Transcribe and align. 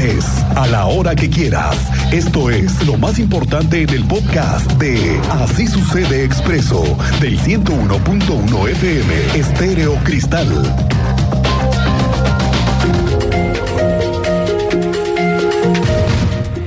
estés, 0.00 0.44
a 0.56 0.66
la 0.66 0.86
hora 0.86 1.14
que 1.14 1.28
quieras. 1.28 1.76
Esto 2.12 2.50
es 2.50 2.86
lo 2.86 2.96
más 2.96 3.18
importante 3.18 3.82
en 3.82 3.90
el 3.90 4.04
podcast 4.04 4.70
de 4.74 5.20
Así 5.30 5.66
sucede 5.66 6.24
expreso 6.24 6.82
del 7.20 7.38
101.1 7.38 8.68
FM 8.68 9.38
Estéreo 9.38 9.94
Cristal. 10.04 10.48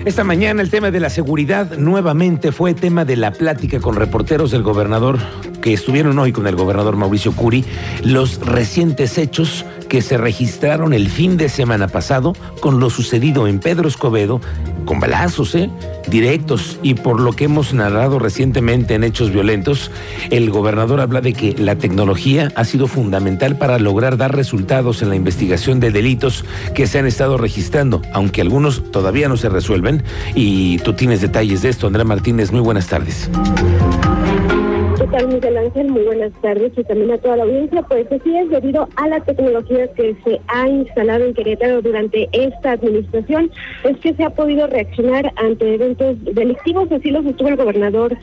Esta 0.05 0.23
mañana 0.23 0.61
el 0.61 0.69
tema 0.69 0.91
de 0.91 0.99
la 0.99 1.09
seguridad 1.09 1.77
nuevamente 1.77 2.51
fue 2.51 2.73
tema 2.73 3.05
de 3.05 3.15
la 3.15 3.31
plática 3.31 3.79
con 3.79 3.95
reporteros 3.95 4.51
del 4.51 4.61
gobernador 4.61 5.17
que 5.61 5.73
estuvieron 5.73 6.19
hoy 6.19 6.33
con 6.33 6.45
el 6.45 6.57
gobernador 6.57 6.97
Mauricio 6.97 7.31
Curi, 7.31 7.63
los 8.03 8.45
recientes 8.45 9.17
hechos 9.17 9.65
que 9.93 10.01
se 10.01 10.17
registraron 10.17 10.91
el 10.91 11.07
fin 11.07 11.37
de 11.37 11.49
semana 11.49 11.87
pasado 11.87 12.33
con 12.61 12.79
lo 12.79 12.89
sucedido 12.89 13.47
en 13.47 13.59
Pedro 13.59 13.87
Escobedo, 13.87 14.41
con 14.85 14.99
balazos, 14.99 15.53
¿eh? 15.53 15.69
directos, 16.07 16.79
y 16.81 16.95
por 16.95 17.21
lo 17.21 17.33
que 17.33 17.43
hemos 17.43 17.75
narrado 17.75 18.17
recientemente 18.17 18.95
en 18.95 19.03
hechos 19.03 19.31
violentos, 19.31 19.91
el 20.31 20.49
gobernador 20.49 20.99
habla 20.99 21.21
de 21.21 21.33
que 21.33 21.53
la 21.59 21.75
tecnología 21.75 22.51
ha 22.55 22.65
sido 22.65 22.87
fundamental 22.87 23.55
para 23.59 23.77
lograr 23.77 24.17
dar 24.17 24.35
resultados 24.35 25.03
en 25.03 25.09
la 25.09 25.15
investigación 25.15 25.79
de 25.79 25.91
delitos 25.91 26.43
que 26.73 26.87
se 26.87 26.97
han 26.97 27.05
estado 27.05 27.37
registrando, 27.37 28.01
aunque 28.13 28.41
algunos 28.41 28.91
todavía 28.91 29.29
no 29.29 29.37
se 29.37 29.49
resuelven. 29.49 30.01
Y 30.33 30.79
tú 30.79 30.93
tienes 30.93 31.21
detalles 31.21 31.61
de 31.61 31.69
esto, 31.69 31.85
Andrea 31.85 32.03
Martínez. 32.03 32.51
Muy 32.51 32.61
buenas 32.61 32.87
tardes. 32.87 33.29
¿Qué 34.97 35.07
tal, 35.07 35.27
Miguel 35.27 35.57
Ángel? 35.57 35.89
Muy 35.89 36.03
buenas 36.03 36.31
tardes 36.41 36.71
y 36.77 36.83
también 36.83 37.11
a 37.11 37.17
toda 37.17 37.37
la 37.37 37.43
audiencia. 37.43 37.81
Pues 37.81 38.05
así 38.11 38.37
es, 38.37 38.49
debido 38.49 38.87
a 38.95 39.07
la 39.07 39.19
tecnología 39.21 39.87
que 39.93 40.15
se 40.23 40.39
ha 40.47 40.69
instalado 40.69 41.25
en 41.25 41.33
Querétaro 41.33 41.81
durante 41.81 42.29
esta 42.31 42.73
administración, 42.73 43.49
es 43.83 43.97
que 43.97 44.13
se 44.13 44.23
ha 44.23 44.29
podido 44.29 44.67
reaccionar 44.67 45.33
ante 45.37 45.73
eventos 45.73 46.17
delictivos. 46.23 46.91
Así 46.91 47.09
lo 47.09 47.23
sostuvo 47.23 47.49
el 47.49 47.55
gobernador 47.55 48.15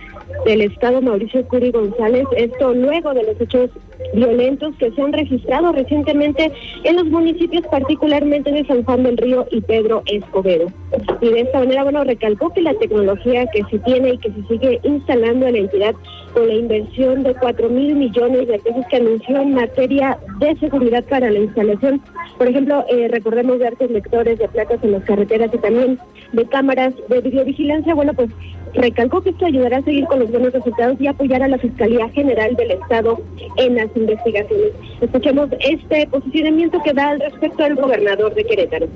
del 0.45 0.61
estado, 0.63 1.03
Mauricio 1.03 1.47
Curi 1.49 1.73
González. 1.73 2.27
Esto 2.37 2.73
luego 2.73 3.15
de 3.15 3.25
los 3.25 3.41
hechos 3.41 3.71
violentos 4.15 4.75
que 4.77 4.91
se 4.91 5.03
han 5.03 5.13
registrado 5.13 5.73
recientemente 5.73 6.53
en 6.85 6.97
los 6.97 7.07
municipios, 7.07 7.67
particularmente 7.69 8.51
de 8.51 8.65
San 8.67 8.85
Juan 8.85 9.03
del 9.03 9.17
Río 9.17 9.47
y 9.51 9.61
Pedro 9.61 10.03
Escobedo. 10.07 10.73
Y 11.21 11.29
de 11.29 11.41
esta 11.41 11.61
manera, 11.61 11.85
bueno, 11.85 12.05
recalcó 12.05 12.51
que 12.51 12.63
la 12.63 12.75
tecnología 12.75 13.47
que 13.47 13.63
se 13.71 13.79
tiene 13.81 14.15
y 14.15 14.19
que 14.19 14.31
se 14.33 14.43
sigue 14.49 14.81
instalando 14.83 15.47
en 15.47 15.53
la 15.53 15.59
entidad 15.61 15.95
con 16.33 16.49
la 16.49 16.55
inversión 16.55 17.23
de 17.23 17.35
4 17.35 17.69
mil 17.69 17.97
millones 17.97 18.49
de 18.49 18.59
pesos 18.59 18.85
que 18.89 18.97
anunció 18.97 19.41
en 19.41 19.55
materia 19.55 20.19
de 20.39 20.57
seguridad 20.57 21.05
para 21.05 21.31
la 21.31 21.41
instalación. 21.41 22.01
Por 22.39 22.49
ejemplo, 22.49 22.85
eh, 22.89 23.09
recordemos 23.09 23.59
de 23.59 23.69
artes 23.69 23.91
lectores 23.91 24.39
de 24.39 24.49
placas 24.49 24.79
en 24.83 24.93
las 24.93 25.05
carreteras 25.05 25.51
y 25.53 25.59
también 25.59 25.99
de 26.33 26.45
cámaras 26.47 26.95
de 27.09 27.21
videovigilancia. 27.21 27.95
Bueno, 27.95 28.15
pues 28.15 28.31
recalcó 28.75 29.21
que 29.21 29.31
esto 29.31 29.47
ayudará 29.47 29.79
a 29.79 29.83
seguir 29.83 30.05
con 30.07 30.21
los 30.21 30.31
buenos 30.31 30.53
resultados 30.53 30.97
y 31.01 31.07
apoyar 31.07 31.43
a 31.43 31.49
la 31.49 31.59
Fiscalía 31.59 32.09
General 32.11 32.55
del 32.57 32.73
Estado 32.73 33.21
en 33.57 33.77
las 33.77 33.89
investigaciones. 33.95 34.73
Escuchemos 35.01 35.49
este 35.61 36.07
posicionamiento 36.09 36.81
que 36.83 36.93
da 36.93 37.11
al 37.11 37.21
respecto 37.21 37.65
al 37.65 37.75
gobernador 37.77 38.35
de 38.35 38.45
Querétaro. 38.45 38.87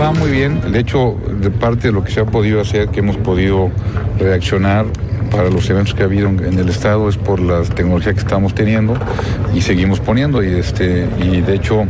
Va 0.00 0.12
muy 0.12 0.30
bien, 0.30 0.60
de 0.72 0.80
hecho, 0.80 1.16
de 1.40 1.50
parte 1.50 1.88
de 1.88 1.92
lo 1.92 2.02
que 2.02 2.10
se 2.10 2.20
ha 2.20 2.24
podido 2.24 2.60
hacer, 2.60 2.88
que 2.88 3.00
hemos 3.00 3.16
podido 3.18 3.70
reaccionar 4.18 4.86
para 5.32 5.48
los 5.48 5.68
eventos 5.70 5.94
que 5.94 6.02
ha 6.02 6.06
habido 6.06 6.28
en 6.28 6.58
el 6.58 6.68
estado 6.68 7.08
es 7.08 7.16
por 7.16 7.40
la 7.40 7.62
tecnología 7.62 8.12
que 8.12 8.20
estamos 8.20 8.54
teniendo 8.54 8.94
y 9.54 9.62
seguimos 9.62 9.98
poniendo 9.98 10.44
y 10.44 10.48
este 10.48 11.08
y 11.18 11.40
de 11.40 11.54
hecho 11.54 11.86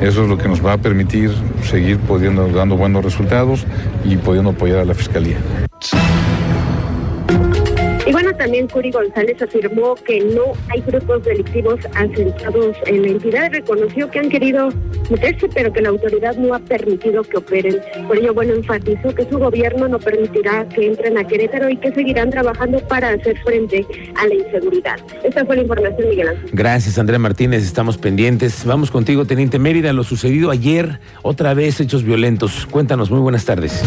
eso 0.00 0.22
es 0.22 0.28
lo 0.28 0.38
que 0.38 0.48
nos 0.48 0.64
va 0.64 0.72
a 0.72 0.78
permitir 0.78 1.30
seguir 1.62 1.98
pudiendo 1.98 2.48
dando 2.48 2.76
buenos 2.76 3.04
resultados 3.04 3.66
y 4.04 4.16
pudiendo 4.16 4.50
apoyar 4.50 4.78
a 4.78 4.84
la 4.84 4.94
fiscalía. 4.94 5.36
Y 8.06 8.12
bueno, 8.12 8.32
también 8.36 8.68
Curi 8.68 8.92
González 8.92 9.42
afirmó 9.42 9.96
que 9.96 10.20
no 10.20 10.52
hay 10.68 10.80
grupos 10.82 11.24
delictivos 11.24 11.80
asentados 11.96 12.76
en 12.86 13.02
la 13.02 13.08
entidad. 13.08 13.50
Reconoció 13.50 14.08
que 14.08 14.20
han 14.20 14.28
querido 14.28 14.68
meterse, 15.10 15.48
pero 15.52 15.72
que 15.72 15.82
la 15.82 15.88
autoridad 15.88 16.36
no 16.36 16.54
ha 16.54 16.60
permitido 16.60 17.24
que 17.24 17.38
operen. 17.38 17.80
Por 18.06 18.16
ello, 18.16 18.32
bueno, 18.32 18.54
enfatizó 18.54 19.12
que 19.12 19.28
su 19.28 19.38
gobierno 19.38 19.88
no 19.88 19.98
permitirá 19.98 20.68
que 20.68 20.86
entren 20.86 21.18
a 21.18 21.24
Querétaro 21.24 21.68
y 21.68 21.76
que 21.78 21.92
seguirán 21.92 22.30
trabajando 22.30 22.78
para 22.86 23.10
hacer 23.10 23.36
frente 23.42 23.84
a 24.14 24.26
la 24.28 24.34
inseguridad. 24.34 25.00
Esta 25.24 25.44
fue 25.44 25.56
la 25.56 25.62
información, 25.62 26.08
Miguel 26.08 26.28
Ángel. 26.28 26.50
Gracias, 26.52 26.98
Andrea 26.98 27.18
Martínez. 27.18 27.64
Estamos 27.64 27.98
pendientes. 27.98 28.64
Vamos 28.64 28.92
contigo, 28.92 29.24
Teniente 29.24 29.58
Mérida. 29.58 29.92
Lo 29.92 30.04
sucedido 30.04 30.52
ayer, 30.52 31.00
otra 31.22 31.54
vez 31.54 31.80
hechos 31.80 32.04
violentos. 32.04 32.66
Cuéntanos, 32.70 33.10
muy 33.10 33.20
buenas 33.20 33.44
tardes. 33.44 33.82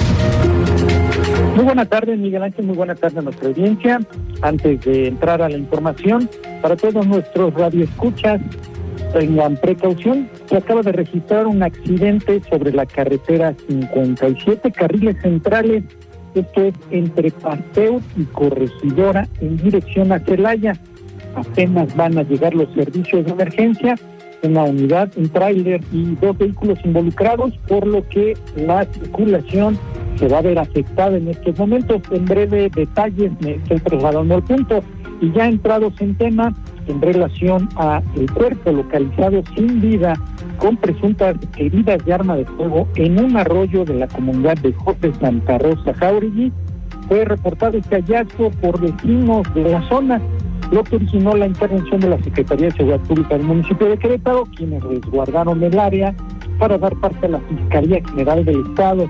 Muy 1.59 1.65
buenas 1.65 1.89
tardes, 1.89 2.17
Miguel 2.17 2.41
Ángel. 2.41 2.67
Muy 2.67 2.77
buenas 2.77 3.01
tardes 3.01 3.17
a 3.17 3.21
nuestra 3.21 3.49
audiencia. 3.49 3.99
Antes 4.41 4.79
de 4.79 5.07
entrar 5.09 5.41
a 5.41 5.49
la 5.49 5.57
información, 5.57 6.29
para 6.61 6.77
todos 6.77 7.05
nuestros 7.05 7.53
radioescuchas, 7.53 8.39
tengan 9.11 9.57
precaución. 9.57 10.29
Se 10.45 10.55
acaba 10.55 10.83
de 10.83 10.93
registrar 10.93 11.47
un 11.47 11.61
accidente 11.61 12.41
sobre 12.49 12.71
la 12.71 12.85
carretera 12.85 13.53
57, 13.67 14.71
carriles 14.71 15.21
centrales. 15.21 15.83
Esto 16.33 16.63
es 16.63 16.75
entre 16.91 17.29
Pasteur 17.29 17.99
y 18.15 18.23
Corregidora 18.23 19.27
en 19.41 19.57
dirección 19.57 20.13
a 20.13 20.19
Celaya. 20.19 20.79
Apenas 21.35 21.93
van 21.93 22.17
a 22.19 22.23
llegar 22.23 22.55
los 22.55 22.73
servicios 22.73 23.25
de 23.25 23.31
emergencia 23.31 23.95
una 24.41 24.63
unidad, 24.63 25.11
un 25.17 25.29
tráiler 25.29 25.81
y 25.91 26.15
dos 26.15 26.37
vehículos 26.37 26.79
involucrados, 26.83 27.57
por 27.67 27.85
lo 27.85 28.07
que 28.07 28.37
la 28.55 28.85
circulación 28.85 29.77
se 30.19 30.27
va 30.27 30.39
a 30.39 30.41
ver 30.41 30.59
afectada 30.59 31.17
en 31.17 31.29
estos 31.29 31.57
momentos. 31.57 32.01
En 32.11 32.25
breve 32.25 32.69
detalles 32.75 33.31
me 33.39 33.55
estoy 33.55 33.79
trasladando 33.79 34.35
al 34.35 34.43
punto 34.43 34.83
y 35.21 35.31
ya 35.31 35.47
entrados 35.47 35.93
en 35.99 36.15
tema 36.15 36.53
en 36.87 37.01
relación 37.01 37.69
a 37.75 38.01
el 38.15 38.31
cuerpo 38.31 38.71
localizado 38.71 39.43
sin 39.55 39.79
vida 39.79 40.13
con 40.57 40.75
presuntas 40.77 41.35
heridas 41.57 42.03
de 42.03 42.13
arma 42.13 42.35
de 42.35 42.45
fuego 42.45 42.87
en 42.95 43.23
un 43.23 43.37
arroyo 43.37 43.85
de 43.85 43.95
la 43.95 44.07
comunidad 44.07 44.57
de 44.57 44.73
José 44.73 45.13
Santa 45.19 45.57
Rosa 45.57 45.93
Jauregui. 45.93 46.51
Fue 47.07 47.25
reportado 47.25 47.77
este 47.77 47.95
hallazgo 47.95 48.51
por 48.61 48.79
vecinos 48.79 49.43
de 49.53 49.63
la 49.63 49.87
zona 49.89 50.21
lo 50.71 50.83
que 50.83 50.97
originó 50.97 51.35
la 51.35 51.47
intervención 51.47 51.99
de 51.99 52.09
la 52.09 52.23
Secretaría 52.23 52.67
de 52.67 52.73
Seguridad 52.73 52.99
Pública 53.01 53.37
del 53.37 53.47
municipio 53.47 53.89
de 53.89 53.97
Querétaro, 53.97 54.45
quienes 54.55 54.83
resguardaron 54.83 55.63
el 55.63 55.79
área 55.79 56.13
para 56.59 56.77
dar 56.77 56.95
parte 56.97 57.25
a 57.25 57.29
la 57.29 57.39
Fiscalía 57.39 58.01
General 58.09 58.45
del 58.45 58.61
Estado. 58.67 59.09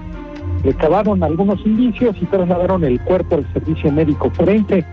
Recabaron 0.64 1.24
algunos 1.24 1.66
indicios 1.66 2.16
y 2.22 2.26
trasladaron 2.26 2.84
el 2.84 3.00
cuerpo 3.02 3.36
al 3.36 3.54
servicio 3.54 3.92
médico 3.92 4.30
forense, 4.32 4.86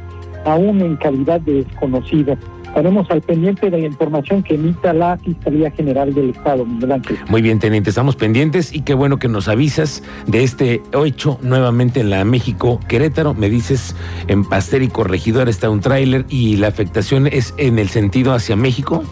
aún 0.45 0.81
en 0.81 0.97
calidad 0.97 1.41
de 1.41 1.65
desconocido. 1.65 2.37
Estaremos 2.77 3.11
al 3.11 3.23
pendiente 3.23 3.71
de 3.71 3.79
la 3.79 3.87
información 3.87 4.43
que 4.43 4.55
emita 4.55 4.93
la 4.93 5.17
Fiscalía 5.17 5.71
General 5.71 6.13
del 6.13 6.31
Estado, 6.31 6.67
Miguel 6.67 6.93
Ángel. 6.93 7.17
Muy 7.31 7.41
bien, 7.41 7.59
teniente, 7.59 7.89
estamos 7.89 8.17
pendientes 8.17 8.71
y 8.75 8.83
qué 8.83 8.93
bueno 8.93 9.19
que 9.19 9.29
nos 9.29 9.49
avisas 9.49 10.03
de 10.27 10.45
este 10.45 10.83
hecho 11.05 11.39
nuevamente 11.41 12.01
en 12.01 12.11
la 12.11 12.23
México 12.27 12.79
Querétaro. 12.87 13.33
Me 13.33 13.49
dices 13.49 13.97
en 14.29 14.45
Paster 14.45 14.83
y 14.83 14.89
Corregidor 14.89 15.49
está 15.49 15.71
un 15.71 15.81
tráiler 15.81 16.27
y 16.29 16.57
la 16.57 16.69
afectación 16.69 17.27
es 17.27 17.55
en 17.57 17.79
el 17.79 17.89
sentido 17.89 18.35
hacia 18.35 18.57
México. 18.57 19.03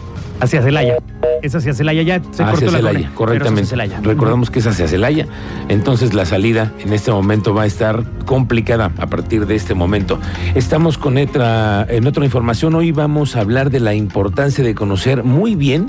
Hacia 0.41 0.61
Celaya. 0.61 0.97
Es 1.45 1.53
hacia 1.53 1.73
Celaya 1.75 2.01
ya. 2.01 2.21
Se 2.31 2.41
hacia 2.41 2.45
cortó 2.47 2.65
la 2.71 2.77
Celaya, 2.77 3.11
correctamente. 3.13 3.43
pero 3.43 3.43
es 3.45 3.51
hacia 3.61 3.65
Celaya. 3.69 3.99
Recordamos 4.01 4.49
que 4.49 4.59
es 4.59 4.65
hacia 4.67 4.87
Celaya. 4.87 5.27
Entonces 5.69 6.15
la 6.15 6.25
salida 6.25 6.73
en 6.79 6.91
este 6.91 7.11
momento 7.11 7.53
va 7.53 7.63
a 7.63 7.65
estar 7.67 8.03
complicada 8.25 8.91
a 8.97 9.05
partir 9.07 9.45
de 9.45 9.55
este 9.55 9.75
momento. 9.75 10.17
Estamos 10.55 10.97
con 10.97 11.17
otra, 11.17 11.85
en 11.87 12.07
otra 12.07 12.25
información. 12.25 12.73
Hoy 12.73 12.91
vamos 12.91 13.35
a 13.35 13.41
hablar 13.41 13.69
de 13.69 13.79
la 13.79 13.93
importancia 13.93 14.63
de 14.63 14.73
conocer 14.73 15.23
muy 15.23 15.53
bien 15.53 15.85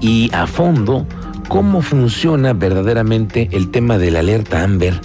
y 0.00 0.28
a 0.34 0.48
fondo 0.48 1.06
cómo 1.48 1.82
funciona 1.82 2.52
verdaderamente 2.52 3.48
el 3.52 3.70
tema 3.70 3.98
de 3.98 4.10
la 4.10 4.18
alerta 4.18 4.64
Amber. 4.64 5.00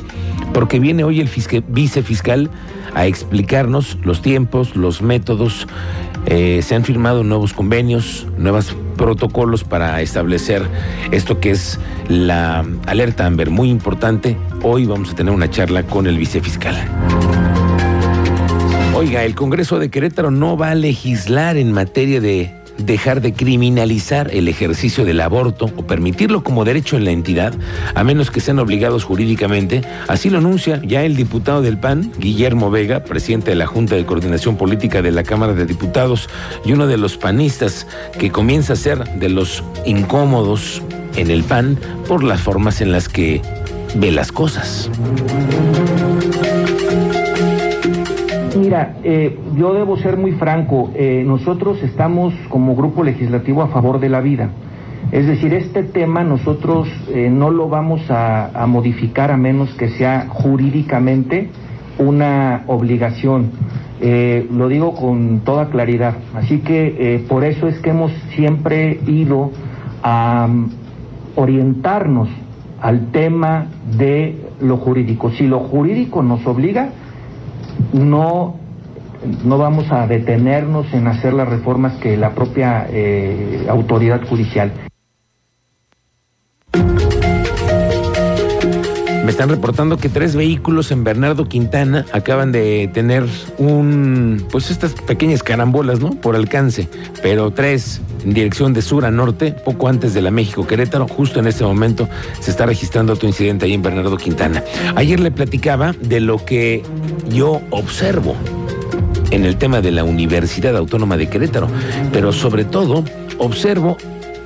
Porque 0.51 0.79
viene 0.79 1.03
hoy 1.03 1.19
el 1.19 1.29
fisque- 1.29 1.63
vicefiscal 1.67 2.49
a 2.95 3.05
explicarnos 3.05 3.99
los 4.03 4.23
tiempos, 4.23 4.75
los 4.75 5.03
métodos. 5.03 5.67
Eh, 6.25 6.61
se 6.63 6.73
han 6.75 6.83
firmado 6.83 7.23
nuevos 7.23 7.53
convenios, 7.53 8.25
nuevos 8.37 8.75
protocolos 9.01 9.63
para 9.63 9.99
establecer 10.01 10.61
esto 11.09 11.39
que 11.39 11.49
es 11.49 11.79
la 12.07 12.63
alerta 12.85 13.25
Amber, 13.25 13.49
muy 13.49 13.71
importante. 13.71 14.37
Hoy 14.61 14.85
vamos 14.85 15.09
a 15.09 15.15
tener 15.15 15.33
una 15.33 15.49
charla 15.49 15.81
con 15.81 16.05
el 16.05 16.19
vicefiscal. 16.19 16.77
Oiga, 18.93 19.23
el 19.23 19.33
Congreso 19.33 19.79
de 19.79 19.89
Querétaro 19.89 20.29
no 20.29 20.55
va 20.55 20.69
a 20.69 20.75
legislar 20.75 21.57
en 21.57 21.71
materia 21.71 22.21
de 22.21 22.60
dejar 22.77 23.21
de 23.21 23.33
criminalizar 23.33 24.29
el 24.33 24.47
ejercicio 24.47 25.05
del 25.05 25.21
aborto 25.21 25.65
o 25.75 25.85
permitirlo 25.85 26.43
como 26.43 26.65
derecho 26.65 26.97
en 26.97 27.05
la 27.05 27.11
entidad, 27.11 27.53
a 27.95 28.03
menos 28.03 28.31
que 28.31 28.39
sean 28.39 28.59
obligados 28.59 29.03
jurídicamente. 29.03 29.81
Así 30.07 30.29
lo 30.29 30.37
anuncia 30.39 30.81
ya 30.83 31.03
el 31.03 31.15
diputado 31.15 31.61
del 31.61 31.77
PAN, 31.77 32.11
Guillermo 32.17 32.71
Vega, 32.71 33.03
presidente 33.03 33.51
de 33.51 33.55
la 33.55 33.67
Junta 33.67 33.95
de 33.95 34.05
Coordinación 34.05 34.57
Política 34.57 35.01
de 35.01 35.11
la 35.11 35.23
Cámara 35.23 35.53
de 35.53 35.65
Diputados 35.65 36.29
y 36.65 36.73
uno 36.73 36.87
de 36.87 36.97
los 36.97 37.17
panistas 37.17 37.87
que 38.17 38.31
comienza 38.31 38.73
a 38.73 38.75
ser 38.75 39.03
de 39.19 39.29
los 39.29 39.63
incómodos 39.85 40.81
en 41.15 41.29
el 41.29 41.43
PAN 41.43 41.77
por 42.07 42.23
las 42.23 42.41
formas 42.41 42.81
en 42.81 42.91
las 42.91 43.09
que 43.09 43.41
ve 43.95 44.11
las 44.11 44.31
cosas. 44.31 44.89
Mira, 48.71 48.95
eh, 49.03 49.37
yo 49.57 49.73
debo 49.73 49.97
ser 49.97 50.15
muy 50.15 50.31
franco, 50.31 50.91
eh, 50.95 51.25
nosotros 51.27 51.83
estamos 51.83 52.33
como 52.47 52.73
grupo 52.73 53.03
legislativo 53.03 53.63
a 53.63 53.67
favor 53.67 53.99
de 53.99 54.07
la 54.07 54.21
vida. 54.21 54.51
Es 55.11 55.27
decir, 55.27 55.53
este 55.53 55.83
tema 55.83 56.23
nosotros 56.23 56.87
eh, 57.09 57.29
no 57.29 57.49
lo 57.49 57.67
vamos 57.67 57.99
a, 58.07 58.65
modificar 58.67 59.29
a 59.29 59.35
menos 59.35 59.73
que 59.73 59.89
sea 59.89 60.27
jurídicamente 60.29 61.49
una 61.99 62.63
obligación. 62.67 63.51
Lo 63.99 64.69
digo 64.69 64.95
con 64.95 65.41
toda 65.41 65.65
claridad. 65.65 66.15
Así 66.33 66.59
que 66.59 67.25
por 67.27 67.43
eso 67.43 67.67
es 67.67 67.77
que 67.79 67.89
hemos 67.89 68.13
siempre 68.37 69.01
ido 69.05 69.51
a 70.01 70.47
um, 70.49 70.69
orientarnos 71.35 72.29
al 72.79 73.11
tema 73.11 73.65
de 73.97 74.37
lo 74.61 74.77
jurídico. 74.77 75.29
Si 75.31 75.45
lo 75.45 75.59
jurídico 75.59 76.23
nos 76.23 76.47
obliga, 76.47 76.91
no, 77.93 78.60
no 79.43 79.57
vamos 79.57 79.91
a 79.91 80.07
detenernos 80.07 80.93
en 80.93 81.07
hacer 81.07 81.33
las 81.33 81.47
reformas 81.47 81.93
que 81.99 82.17
la 82.17 82.33
propia 82.33 82.87
eh, 82.89 83.65
autoridad 83.69 84.27
judicial. 84.27 84.71
Me 89.23 89.29
están 89.29 89.49
reportando 89.49 89.97
que 89.97 90.09
tres 90.09 90.35
vehículos 90.35 90.91
en 90.91 91.03
Bernardo 91.03 91.45
Quintana 91.45 92.05
acaban 92.11 92.51
de 92.51 92.89
tener 92.91 93.23
un, 93.59 94.43
pues 94.51 94.71
estas 94.71 94.93
pequeñas 94.93 95.43
carambolas, 95.43 95.99
¿no? 95.99 96.09
Por 96.09 96.35
alcance, 96.35 96.89
pero 97.21 97.51
tres 97.51 98.01
en 98.25 98.33
dirección 98.33 98.73
de 98.73 98.81
sur 98.81 99.05
a 99.05 99.11
norte, 99.11 99.51
poco 99.51 99.87
antes 99.87 100.15
de 100.15 100.21
la 100.21 100.31
México 100.31 100.65
Querétaro, 100.65 101.07
justo 101.07 101.39
en 101.39 101.47
este 101.47 101.63
momento 101.63 102.09
se 102.39 102.49
está 102.49 102.65
registrando 102.65 103.13
otro 103.13 103.27
incidente 103.27 103.65
ahí 103.65 103.73
en 103.73 103.83
Bernardo 103.83 104.17
Quintana. 104.17 104.63
Ayer 104.95 105.19
le 105.19 105.29
platicaba 105.29 105.93
de 106.01 106.19
lo 106.19 106.43
que 106.43 106.81
yo 107.29 107.61
observo 107.69 108.35
en 109.31 109.45
el 109.45 109.57
tema 109.57 109.81
de 109.81 109.91
la 109.91 110.03
Universidad 110.03 110.75
Autónoma 110.77 111.17
de 111.17 111.27
Querétaro, 111.29 111.67
pero 112.11 112.31
sobre 112.31 112.65
todo 112.65 113.03
observo 113.37 113.97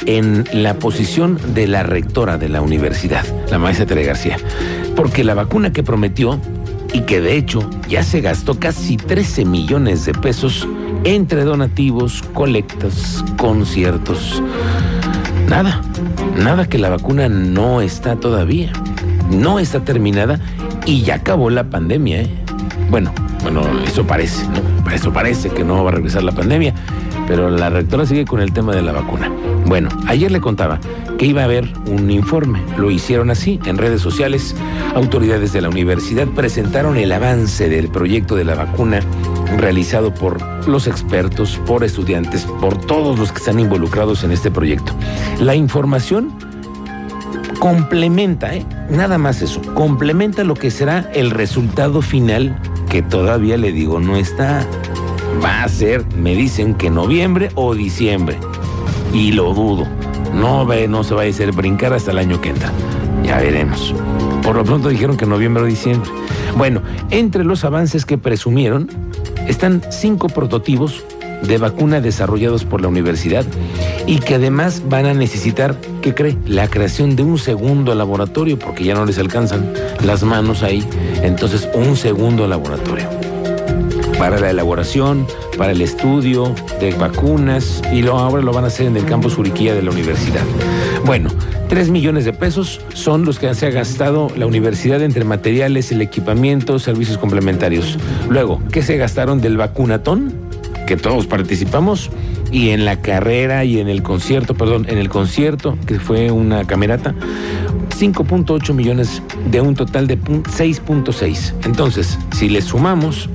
en 0.05 0.45
la 0.53 0.75
posición 0.75 1.39
de 1.53 1.67
la 1.67 1.83
rectora 1.83 2.37
de 2.37 2.49
la 2.49 2.61
universidad, 2.61 3.25
la 3.49 3.57
maestra 3.59 3.85
Tere 3.85 4.03
García, 4.03 4.37
porque 4.95 5.23
la 5.23 5.33
vacuna 5.33 5.73
que 5.73 5.83
prometió 5.83 6.39
y 6.93 7.01
que 7.01 7.19
de 7.19 7.35
hecho 7.35 7.67
ya 7.89 8.03
se 8.03 8.21
gastó 8.21 8.59
casi 8.59 8.97
13 8.97 9.45
millones 9.45 10.05
de 10.05 10.13
pesos 10.13 10.67
entre 11.03 11.43
donativos, 11.43 12.23
colectas, 12.33 13.23
conciertos. 13.37 14.41
Nada, 15.49 15.81
nada 16.37 16.67
que 16.67 16.77
la 16.77 16.89
vacuna 16.89 17.27
no 17.27 17.81
está 17.81 18.15
todavía, 18.15 18.71
no 19.29 19.59
está 19.59 19.83
terminada 19.83 20.39
y 20.85 21.01
ya 21.01 21.15
acabó 21.15 21.49
la 21.49 21.69
pandemia. 21.69 22.21
¿eh? 22.21 22.29
Bueno, 22.89 23.13
bueno, 23.45 23.61
eso 23.85 24.07
parece, 24.07 24.43
¿no? 24.47 24.89
Eso 24.91 25.13
parece 25.13 25.49
que 25.49 25.63
no 25.63 25.83
va 25.83 25.91
a 25.91 25.93
regresar 25.93 26.23
la 26.23 26.31
pandemia, 26.31 26.73
pero 27.27 27.51
la 27.51 27.69
rectora 27.69 28.03
sigue 28.07 28.25
con 28.25 28.41
el 28.41 28.51
tema 28.51 28.73
de 28.73 28.81
la 28.81 28.91
vacuna. 28.91 29.31
Bueno, 29.67 29.89
ayer 30.07 30.31
le 30.31 30.41
contaba 30.41 30.79
que 31.19 31.27
iba 31.27 31.41
a 31.41 31.45
haber 31.45 31.71
un 31.85 32.09
informe. 32.09 32.59
Lo 32.75 32.89
hicieron 32.89 33.29
así 33.29 33.59
en 33.67 33.77
redes 33.77 34.01
sociales. 34.01 34.55
Autoridades 34.95 35.53
de 35.53 35.61
la 35.61 35.69
universidad 35.69 36.27
presentaron 36.29 36.97
el 36.97 37.11
avance 37.11 37.69
del 37.69 37.89
proyecto 37.89 38.35
de 38.35 38.45
la 38.45 38.55
vacuna 38.55 39.01
realizado 39.57 40.11
por 40.11 40.41
los 40.67 40.87
expertos, 40.87 41.61
por 41.67 41.83
estudiantes, 41.83 42.47
por 42.59 42.75
todos 42.75 43.19
los 43.19 43.31
que 43.31 43.37
están 43.37 43.59
involucrados 43.59 44.23
en 44.23 44.31
este 44.31 44.49
proyecto. 44.49 44.91
La 45.39 45.53
información 45.53 46.35
complementa, 47.59 48.55
¿eh? 48.55 48.65
nada 48.89 49.19
más 49.19 49.43
eso, 49.43 49.61
complementa 49.75 50.43
lo 50.43 50.55
que 50.55 50.71
será 50.71 51.11
el 51.13 51.29
resultado 51.29 52.01
final 52.01 52.59
que 52.95 53.01
todavía 53.01 53.57
le 53.57 53.73
digo 53.73 53.99
no 53.99 54.15
está. 54.15 54.65
Va 55.43 55.63
a 55.63 55.67
ser, 55.67 56.05
me 56.15 56.33
dicen 56.33 56.75
que 56.75 56.89
noviembre 56.89 57.49
o 57.55 57.75
diciembre 57.75 58.37
y 59.11 59.33
lo 59.33 59.53
dudo. 59.53 59.85
No, 60.33 60.65
ve, 60.65 60.87
no 60.87 61.03
se 61.03 61.13
va 61.13 61.23
a 61.23 61.25
hacer 61.25 61.51
brincar 61.51 61.91
hasta 61.91 62.11
el 62.11 62.19
año 62.19 62.39
que 62.39 62.51
entra. 62.51 62.71
Ya 63.21 63.39
veremos. 63.39 63.93
Por 64.43 64.55
lo 64.55 64.63
pronto 64.63 64.87
dijeron 64.87 65.17
que 65.17 65.25
noviembre 65.25 65.63
o 65.63 65.65
diciembre. 65.65 66.09
Bueno, 66.55 66.83
entre 67.09 67.43
los 67.43 67.65
avances 67.65 68.05
que 68.05 68.17
presumieron 68.17 68.89
están 69.45 69.81
cinco 69.91 70.29
prototipos 70.29 71.03
de 71.45 71.57
vacuna 71.57 71.99
desarrollados 71.99 72.63
por 72.63 72.79
la 72.79 72.87
universidad 72.87 73.45
y 74.07 74.19
que 74.19 74.35
además 74.35 74.83
van 74.87 75.05
a 75.05 75.13
necesitar, 75.13 75.75
¿qué 76.01 76.13
cree? 76.13 76.37
La 76.45 76.67
creación 76.67 77.15
de 77.15 77.23
un 77.23 77.37
segundo 77.37 77.95
laboratorio 77.95 78.59
porque 78.59 78.83
ya 78.83 78.93
no 78.93 79.05
les 79.05 79.17
alcanzan 79.17 79.73
las 80.03 80.23
manos 80.23 80.63
ahí. 80.63 80.85
Entonces, 81.23 81.67
un 81.73 81.95
segundo 81.95 82.47
laboratorio 82.47 83.07
para 84.17 84.39
la 84.39 84.49
elaboración, 84.49 85.27
para 85.57 85.71
el 85.71 85.81
estudio 85.81 86.55
de 86.79 86.93
vacunas 86.93 87.81
y 87.91 88.01
lo, 88.01 88.17
ahora 88.17 88.41
lo 88.41 88.53
van 88.53 88.63
a 88.63 88.67
hacer 88.67 88.87
en 88.87 88.95
el 88.95 89.05
campus 89.05 89.35
Juriquilla 89.35 89.75
de 89.75 89.81
la 89.81 89.91
universidad. 89.91 90.43
Bueno, 91.05 91.29
3 91.69 91.89
millones 91.89 92.25
de 92.25 92.33
pesos 92.33 92.81
son 92.93 93.25
los 93.25 93.39
que 93.39 93.53
se 93.53 93.67
ha 93.67 93.69
gastado 93.71 94.29
la 94.37 94.45
universidad 94.45 95.01
entre 95.01 95.25
materiales, 95.25 95.91
el 95.91 96.01
equipamiento, 96.01 96.79
servicios 96.79 97.17
complementarios. 97.17 97.97
Luego, 98.29 98.61
¿qué 98.71 98.81
se 98.81 98.97
gastaron 98.97 99.41
del 99.41 99.57
vacunatón? 99.57 100.33
Que 100.87 100.97
todos 100.97 101.25
participamos 101.27 102.09
y 102.55 102.69
en 102.69 102.85
la 102.85 103.01
carrera 103.01 103.65
y 103.65 103.79
en 103.79 103.89
el 103.89 104.01
concierto, 104.01 104.53
perdón, 104.53 104.85
en 104.87 104.97
el 104.97 105.09
concierto, 105.09 105.77
que 105.85 105.99
fue 105.99 106.31
una 106.31 106.63
camerata, 106.63 107.13
5.8 107.99 108.73
millones 108.73 109.21
de 109.51 109.59
un 109.59 109.75
total 109.75 110.07
de 110.07 110.17
6.6. 110.17 111.53
Entonces, 111.65 112.17
si 112.31 112.47
le 112.47 112.61
sumamos 112.61 113.29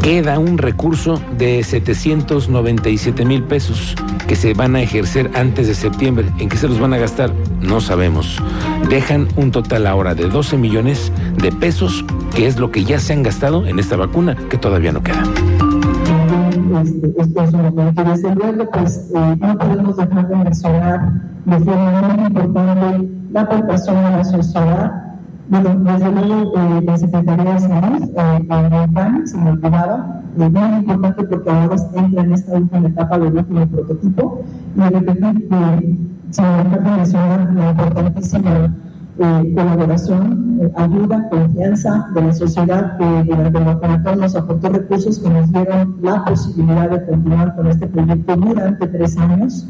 queda 0.00 0.38
un 0.38 0.56
recurso 0.56 1.20
de 1.36 1.62
797 1.62 3.26
mil 3.26 3.42
pesos 3.42 3.94
que 4.26 4.36
se 4.36 4.54
van 4.54 4.74
a 4.74 4.80
ejercer 4.80 5.30
antes 5.34 5.66
de 5.66 5.74
septiembre. 5.74 6.26
¿En 6.38 6.48
qué 6.48 6.56
se 6.56 6.66
los 6.68 6.80
van 6.80 6.94
a 6.94 6.98
gastar? 6.98 7.30
No 7.60 7.80
sabemos. 7.82 8.38
Dejan 8.88 9.28
un 9.36 9.50
total 9.50 9.86
ahora 9.86 10.14
de 10.14 10.28
12 10.28 10.56
millones 10.56 11.12
de 11.36 11.52
pesos, 11.52 12.06
que 12.34 12.46
es 12.46 12.58
lo 12.58 12.70
que 12.70 12.84
ya 12.84 12.98
se 12.98 13.12
han 13.12 13.22
gastado 13.22 13.66
en 13.66 13.78
esta 13.78 13.96
vacuna, 13.96 14.34
que 14.48 14.56
todavía 14.56 14.92
no 14.92 15.02
queda. 15.02 15.24
Este, 16.82 17.14
este 17.16 17.44
es 17.44 17.52
momento. 17.52 18.02
Y 18.02 18.04
desde 18.04 18.34
luego, 18.34 18.70
pues 18.72 19.10
eh, 19.14 19.36
no 19.40 19.58
podemos 19.58 19.96
dejar 19.96 20.28
de 20.28 20.36
mencionar 20.36 21.12
de 21.44 21.58
forma 21.60 22.02
muy 22.02 22.26
importante 22.26 23.10
la 23.32 23.40
aportación 23.42 23.96
a 23.96 24.16
la 24.16 24.24
sociedad 24.24 25.04
bueno, 25.46 25.74
desde 25.84 26.10
luego, 26.10 26.52
eh, 26.56 26.82
la 26.86 26.96
Secretaría 26.96 27.52
de 27.52 27.60
Salud, 27.60 28.02
eh, 28.16 28.46
en 28.48 29.26
se 29.26 29.36
me 29.36 29.50
olvidaba, 29.50 30.22
es 30.38 30.50
muy 30.50 30.78
importante 30.78 31.24
porque 31.24 31.50
ahora 31.50 31.76
entra 31.94 32.22
en 32.22 32.32
esta 32.32 32.52
última 32.56 32.88
etapa 32.88 33.18
del 33.18 33.36
último 33.36 33.66
prototipo, 33.66 34.42
y 34.74 34.78
de 34.80 34.90
repente 34.90 35.46
eh, 35.50 35.98
se 36.30 36.42
me 36.42 36.78
de 36.78 36.96
mencionar 36.96 37.54
la 37.54 37.70
importantísima 37.70 38.74
eh, 39.18 39.54
colaboración, 39.54 40.43
ayuda, 40.76 41.28
confianza 41.28 42.08
de 42.14 42.22
la 42.22 42.32
sociedad 42.32 42.96
que 42.98 43.24
durante 43.24 43.58
el 43.58 43.64
vacunatorio 43.64 44.20
nos 44.20 44.36
aportó 44.36 44.68
recursos 44.68 45.18
que 45.18 45.30
nos 45.30 45.52
dieron 45.52 45.96
la 46.02 46.24
posibilidad 46.24 46.90
de 46.90 47.04
continuar 47.06 47.54
con 47.56 47.66
este 47.68 47.86
proyecto 47.86 48.36
durante 48.36 48.86
tres 48.88 49.16
años. 49.18 49.66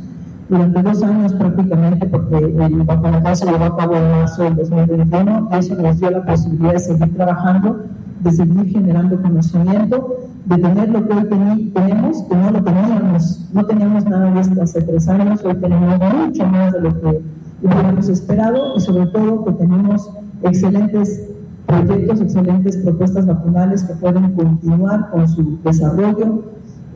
Durante 0.48 0.82
dos 0.82 1.02
años 1.02 1.32
prácticamente, 1.32 2.06
porque 2.06 2.36
el 2.36 2.82
vacunatorio 2.82 3.36
se 3.36 3.46
llevó 3.46 3.64
a 3.64 3.76
cabo 3.76 3.96
en 3.96 4.10
marzo 4.10 4.42
del 4.42 4.56
2021, 4.56 5.48
eso 5.52 5.74
nos 5.76 6.00
dio 6.00 6.10
la 6.10 6.24
posibilidad 6.24 6.72
de 6.72 6.78
seguir 6.78 7.16
trabajando, 7.16 7.84
de 8.20 8.30
seguir 8.30 8.66
generando 8.70 9.22
conocimiento, 9.22 10.16
de 10.44 10.56
tener 10.58 10.88
lo 10.90 11.08
que 11.08 11.14
hoy 11.14 11.70
tenemos, 11.72 12.22
que 12.22 12.36
no 12.36 12.50
lo 12.50 12.62
teníamos, 12.62 13.48
no 13.54 13.64
teníamos 13.64 14.04
nada 14.04 14.30
de 14.30 14.40
esto 14.40 14.62
hace 14.62 14.82
tres 14.82 15.08
años, 15.08 15.42
hoy 15.44 15.54
tenemos 15.54 15.98
mucho 15.98 16.46
más 16.46 16.72
de 16.74 16.80
lo 16.80 17.00
que 17.00 17.22
hubiéramos 17.62 18.08
esperado 18.08 18.76
y 18.76 18.80
sobre 18.80 19.06
todo 19.06 19.44
que 19.46 19.52
tenemos 19.52 20.10
excelentes 20.42 21.28
proyectos, 21.66 22.20
excelentes 22.20 22.76
propuestas 22.78 23.26
vacunales 23.26 23.82
que 23.84 23.94
pueden 23.94 24.32
continuar 24.32 25.10
con 25.10 25.28
su 25.28 25.58
desarrollo, 25.62 26.44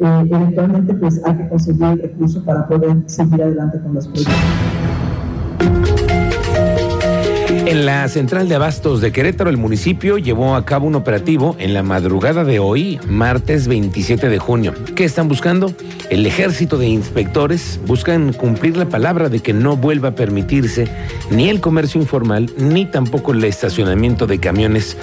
eh, 0.01 0.29
eventualmente 0.31 0.95
pues 0.95 1.21
hay 1.25 1.37
que 1.37 1.49
conseguir 1.49 1.85
el 1.85 2.03
recurso 2.03 2.45
para 2.45 2.67
poder 2.69 3.03
seguir 3.07 3.43
adelante 3.43 3.81
con 3.81 3.95
los 3.95 4.07
proyectos. 4.07 4.35
En 7.69 7.85
la 7.85 8.09
central 8.09 8.49
de 8.49 8.55
abastos 8.55 9.03
de 9.03 9.13
Querétaro, 9.13 9.51
el 9.51 9.59
municipio 9.59 10.17
llevó 10.17 10.57
a 10.57 10.65
cabo 10.65 10.87
un 10.87 10.95
operativo 10.95 11.55
en 11.59 11.75
la 11.75 11.83
madrugada 11.83 12.43
de 12.43 12.59
hoy, 12.59 12.99
martes 13.07 13.69
27 13.69 14.31
de 14.31 14.39
junio. 14.39 14.73
¿Qué 14.97 15.05
están 15.05 15.29
buscando? 15.29 15.75
El 16.09 16.25
ejército 16.25 16.79
de 16.79 16.89
inspectores 16.89 17.79
buscan 17.87 18.33
cumplir 18.33 18.79
la 18.79 18.89
palabra 18.89 19.29
de 19.29 19.41
que 19.41 19.53
no 19.53 19.77
vuelva 19.77 20.09
a 20.09 20.15
permitirse 20.15 20.89
ni 21.31 21.51
el 21.51 21.61
comercio 21.61 22.01
informal, 22.01 22.51
ni 22.57 22.87
tampoco 22.87 23.33
el 23.33 23.45
estacionamiento 23.45 24.27
de 24.27 24.39
camiones 24.39 24.97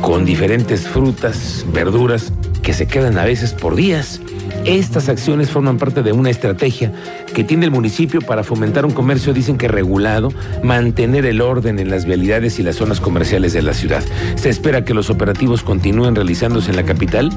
con 0.00 0.24
diferentes 0.24 0.88
frutas, 0.88 1.64
verduras, 1.72 2.32
que 2.60 2.72
se 2.72 2.88
quedan 2.88 3.18
a 3.18 3.24
veces 3.24 3.52
por 3.52 3.76
días 3.76 4.20
Estas 4.64 5.08
acciones 5.08 5.50
forman 5.50 5.78
parte 5.78 6.02
de 6.02 6.12
una 6.12 6.30
estrategia 6.30 6.92
que 7.34 7.44
tiene 7.44 7.64
el 7.64 7.70
municipio 7.70 8.20
para 8.20 8.44
fomentar 8.44 8.84
un 8.84 8.92
comercio, 8.92 9.32
dicen 9.32 9.56
que 9.56 9.68
regulado, 9.68 10.30
mantener 10.62 11.26
el 11.26 11.40
orden 11.40 11.78
en 11.78 11.90
las 11.90 12.04
vialidades 12.04 12.58
y 12.58 12.62
las 12.62 12.76
zonas 12.76 13.00
comerciales 13.00 13.52
de 13.52 13.62
la 13.62 13.74
ciudad. 13.74 14.02
Se 14.36 14.48
espera 14.48 14.84
que 14.84 14.94
los 14.94 15.10
operativos 15.10 15.62
continúen 15.62 16.14
realizándose 16.14 16.70
en 16.70 16.76
la 16.76 16.84
capital 16.84 17.30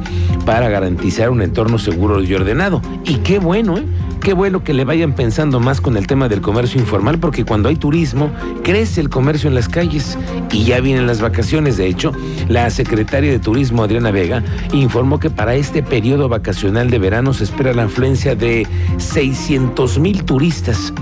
para 0.46 0.70
garantizar 0.70 1.30
un 1.30 1.42
entorno 1.42 1.80
seguro 1.80 2.22
y 2.22 2.34
ordenado. 2.34 2.82
Y 3.06 3.16
qué 3.18 3.40
bueno, 3.40 3.78
¿eh? 3.78 3.84
Qué 4.24 4.32
bueno 4.32 4.64
que 4.64 4.74
le 4.74 4.86
vayan 4.86 5.12
pensando 5.12 5.60
más 5.60 5.82
con 5.82 5.98
el 5.98 6.08
tema 6.08 6.30
del 6.30 6.40
comercio 6.40 6.80
informal, 6.80 7.20
porque 7.20 7.44
cuando 7.44 7.68
hay 7.68 7.76
turismo, 7.76 8.32
crece 8.64 9.02
el 9.02 9.10
comercio 9.10 9.50
en 9.50 9.56
las 9.56 9.68
calles 9.68 10.18
y 10.50 10.64
ya 10.64 10.80
vienen 10.80 11.08
las 11.08 11.20
vacaciones. 11.20 11.76
De 11.76 11.88
hecho, 11.88 12.14
la 12.48 12.70
secretaria 12.70 13.30
de 13.30 13.40
Turismo, 13.40 13.84
Adriana 13.84 14.12
Vega, 14.12 14.42
informó 14.72 15.20
que 15.20 15.30
para 15.30 15.56
este 15.56 15.84
periodo 15.84 16.30
vacacional 16.30 16.90
de 16.90 17.00
verano 17.00 17.34
se 17.34 17.44
espera 17.44 17.74
la 17.74 17.84
afluencia 17.84 18.34
de 18.34 18.66
600 18.98 20.00
mil 20.00 20.24
turistas. 20.24 20.94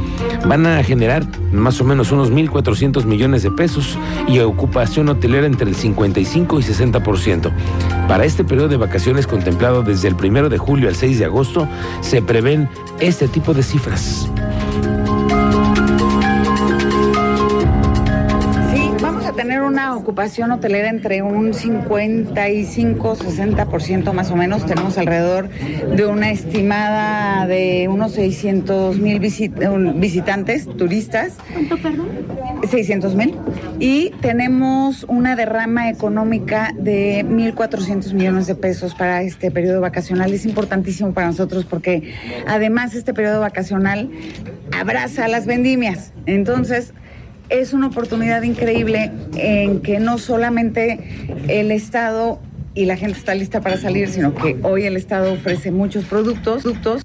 Van 0.48 0.66
a 0.66 0.84
generar 0.84 1.24
más 1.52 1.80
o 1.80 1.84
menos 1.84 2.12
unos 2.12 2.32
1.400 2.32 3.06
millones 3.06 3.44
de 3.44 3.52
pesos 3.52 4.00
y 4.28 4.40
ocupación 4.40 5.10
hotelera 5.10 5.46
entre 5.46 5.70
el 5.70 5.76
55 5.76 6.60
y 6.60 6.64
60%. 6.64 7.52
Para 8.08 8.26
este 8.26 8.44
periodo 8.44 8.68
de 8.68 8.78
vacaciones 8.78 9.28
contemplado 9.28 9.84
desde 9.84 10.08
el 10.08 10.16
1 10.16 10.50
de 10.50 10.58
julio 10.58 10.90
al 10.90 10.96
6 10.96 11.20
de 11.20 11.26
agosto, 11.26 11.68
se 12.02 12.24
prevén 12.24 12.68
este 13.12 13.28
tipo 13.28 13.54
de 13.54 13.62
cifras. 13.62 14.30
Una 19.72 19.96
ocupación 19.96 20.52
hotelera 20.52 20.90
entre 20.90 21.22
un 21.22 21.54
55-60% 21.54 24.12
más 24.12 24.30
o 24.30 24.36
menos. 24.36 24.66
Tenemos 24.66 24.98
alrededor 24.98 25.48
de 25.48 26.06
una 26.06 26.30
estimada 26.30 27.48
de 27.48 27.88
unos 27.90 28.12
600 28.12 29.00
mil 29.00 29.20
visitantes, 29.20 30.68
turistas. 30.76 31.36
¿Cuánto, 31.54 31.78
perdón? 31.78 32.10
600 32.70 33.16
mil. 33.16 33.34
Y 33.80 34.10
tenemos 34.20 35.06
una 35.06 35.38
derrama 35.38 35.90
económica 35.90 36.74
de 36.78 37.26
1.400 37.26 38.14
millones 38.14 38.48
de 38.48 38.56
pesos 38.56 38.94
para 38.94 39.22
este 39.22 39.52
periodo 39.52 39.80
vacacional. 39.80 40.34
Es 40.34 40.46
importantísimo 40.46 41.14
para 41.14 41.28
nosotros 41.28 41.64
porque 41.64 42.14
además 42.46 42.94
este 42.94 43.14
periodo 43.14 43.40
vacacional 43.40 44.12
abraza 44.78 45.30
las 45.30 45.46
vendimias. 45.46 46.12
Entonces, 46.26 46.94
es 47.52 47.74
una 47.74 47.88
oportunidad 47.88 48.42
increíble 48.44 49.12
en 49.36 49.82
que 49.82 50.00
no 50.00 50.18
solamente 50.18 51.00
el 51.48 51.72
Estado 51.72 52.40
y 52.74 52.86
la 52.86 52.96
gente 52.96 53.20
está 53.20 53.36
lista 53.36 53.62
para 53.62 53.78
salir, 53.78 54.08
sino 54.08 54.34
que 54.34 54.58
hoy 54.64 54.84
el 54.84 54.96
Estado 54.96 55.34
ofrece 55.34 55.72
muchos 55.72 56.06
productos. 56.06 56.64
productos. 56.64 57.02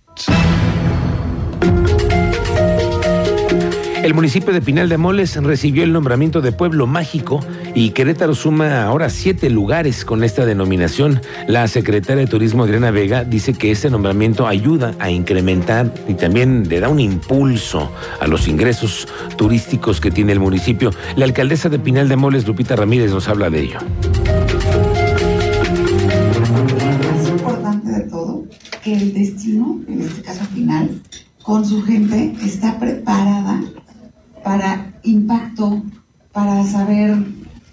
El 4.03 4.15
municipio 4.15 4.53
de 4.53 4.61
Pinal 4.61 4.89
de 4.89 4.99
Moles 4.99 5.35
recibió 5.43 5.83
el 5.83 5.93
nombramiento 5.93 6.41
de 6.41 6.53
Pueblo 6.53 6.87
Mágico 6.87 7.41
y 7.77 7.91
Querétaro 7.91 8.35
suma 8.35 8.85
ahora 8.85 9.11
siete 9.11 9.51
lugares 9.51 10.07
con 10.07 10.25
esta 10.25 10.47
denominación. 10.47 11.21
La 11.47 11.69
secretaria 11.69 12.25
de 12.25 12.27
Turismo 12.27 12.65
Adriana 12.65 12.91
Vega 12.91 13.23
dice 13.23 13.53
que 13.53 13.71
este 13.71 13.91
nombramiento 13.91 14.47
ayuda 14.47 14.95
a 14.99 15.11
incrementar 15.11 15.93
y 16.09 16.15
también 16.15 16.67
le 16.71 16.81
da 16.81 16.89
un 16.89 17.01
impulso 17.01 17.93
a 18.19 18.27
los 18.29 18.49
ingresos 18.49 19.07
turísticos 19.37 20.01
que 20.01 20.11
tiene 20.11 20.33
el 20.33 20.41
municipio. 20.41 20.91
La 21.17 21.27
alcaldesa 21.27 21.69
de 21.69 21.79
Pinal 21.79 22.09
de 22.09 22.17
Moles, 22.17 22.47
Lupita 22.47 22.77
Ramírez, 22.77 23.11
nos 23.11 23.29
habla 23.29 23.51
de 23.51 23.61
ello. 23.61 23.79
Más 27.13 27.29
importante 27.29 27.93
de 27.93 28.01
todo, 28.09 28.47
que 28.83 28.95
el 28.95 29.13
destino, 29.13 29.83
en 29.87 30.01
este 30.01 30.23
caso 30.23 30.47
final, 30.47 31.03
con 31.43 31.63
su 31.63 31.83
gente 31.83 32.33
está 32.43 32.79
preparada 32.79 33.63
para 34.43 34.95
impacto, 35.03 35.83
para 36.33 36.65
saber 36.65 37.19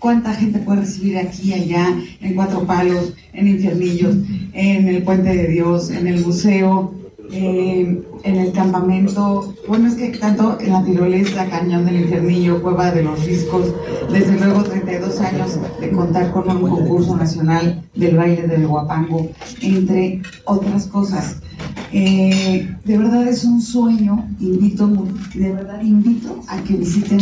cuánta 0.04 0.34
gente 0.34 0.60
puede 0.60 0.82
recibir 0.82 1.18
aquí, 1.18 1.54
allá, 1.54 1.88
en 2.20 2.36
Cuatro 2.36 2.66
Palos, 2.66 3.14
en 3.32 3.48
Infiernillos, 3.48 4.18
en 4.52 4.90
el 4.90 5.02
Puente 5.02 5.34
de 5.34 5.48
Dios, 5.48 5.92
en 5.92 6.08
el 6.08 6.20
museo, 6.26 6.94
eh, 7.32 8.04
en 8.24 8.36
el 8.36 8.52
campamento. 8.52 9.56
Bueno, 9.66 9.88
es 9.88 9.96
que 9.96 10.10
tanto 10.10 10.58
en 10.60 10.74
la 10.74 10.84
tirolesa, 10.84 11.50
Cañón 11.50 11.86
del 11.86 12.02
Infiernillo, 12.02 12.62
Cueva 12.62 12.92
de 12.92 13.04
los 13.04 13.26
Riscos, 13.26 13.74
desde 14.12 14.38
luego 14.38 14.64
32 14.64 15.22
años 15.22 15.58
de 15.80 15.92
contar 15.92 16.34
con 16.34 16.50
un 16.50 16.70
concurso 16.70 17.16
nacional 17.16 17.82
del 17.96 18.18
baile 18.18 18.46
del 18.46 18.68
Guapango, 18.68 19.30
entre 19.62 20.22
otras 20.44 20.88
cosas. 20.88 21.38
Eh, 21.94 22.76
de 22.84 22.98
verdad 22.98 23.26
es 23.26 23.46
un 23.46 23.62
sueño, 23.62 24.28
invito, 24.42 24.86
de 25.34 25.54
verdad 25.54 25.82
invito 25.82 26.42
a 26.50 26.58
que 26.58 26.74
visiten. 26.74 27.20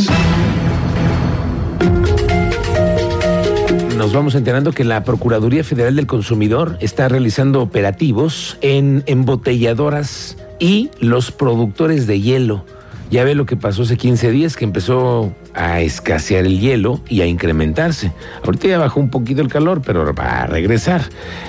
Nos 3.98 4.14
vamos 4.14 4.36
enterando 4.36 4.72
que 4.72 4.84
la 4.84 5.04
Procuraduría 5.04 5.64
Federal 5.64 5.96
del 5.96 6.08
Consumidor 6.08 6.78
está 6.82 7.08
realizando 7.08 7.62
operativos 7.62 8.58
en 8.62 9.04
embotelladoras 9.06 10.38
y 10.60 10.90
los 11.00 11.32
productores 11.32 12.08
de 12.08 12.20
hielo. 12.20 12.66
Ya 13.12 13.25
ve 13.25 13.36
lo 13.36 13.46
que 13.46 13.58
pasó 13.58 13.84
hace 13.84 13.98
15 13.98 14.32
días, 14.32 14.56
que 14.56 14.63
empezó 14.63 15.34
a 15.53 15.82
escasear 15.82 16.46
el 16.46 16.62
hielo 16.62 17.01
y 17.10 17.20
a 17.20 17.25
incrementarse. 17.25 18.13
Ahorita 18.46 18.70
ya 18.70 18.77
bajó 18.77 19.01
un 19.01 19.10
poquito 19.10 19.41
el 19.41 19.50
calor, 19.50 19.82
pero 19.86 20.13
va 20.13 20.44
a 20.44 20.48
regresar. 20.48 21.03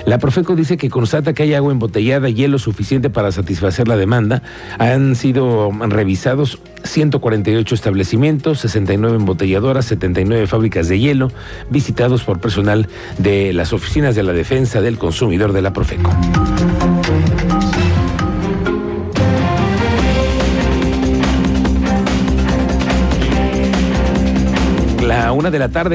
La 0.05 0.19
Profeco 0.19 0.57
dice 0.57 0.75
que 0.75 0.89
constata 0.89 1.33
que 1.33 1.43
hay 1.43 1.53
agua 1.53 1.71
embotellada, 1.71 2.29
hielo 2.29 2.59
suficiente 2.59 3.09
para 3.09 3.31
satisfacer 3.31 3.87
la 3.87 3.95
demanda. 3.95 4.43
Han 4.77 5.15
sido 5.15 5.71
revisados 5.87 6.59
148 6.83 7.75
establecimientos, 7.75 8.59
69 8.59 9.15
embotelladoras, 9.15 9.85
79 9.85 10.47
fábricas 10.47 10.89
de 10.89 10.99
hielo, 10.99 11.31
visitados 11.69 12.23
por 12.23 12.41
personal 12.41 12.89
de 13.19 13.53
las 13.53 13.71
oficinas 13.71 14.15
de 14.15 14.23
la 14.23 14.33
defensa 14.33 14.81
del 14.81 14.97
consumidor 14.97 15.53
de 15.53 15.61
la 15.61 15.71
Profeco. 15.71 16.11
Una 25.33 25.51
de 25.51 25.59
la 25.59 25.69
tarde. 25.69 25.91